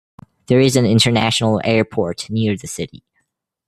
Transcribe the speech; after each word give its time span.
There 0.47 0.59
is 0.59 0.75
an 0.75 0.87
international 0.87 1.61
airport 1.63 2.27
near 2.31 2.57
the 2.57 2.65
city. 2.65 3.03